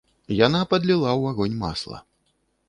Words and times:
Яна 0.37 0.61
падліла 0.71 1.09
ў 1.19 1.35
агонь 1.35 1.59
масла. 1.65 2.01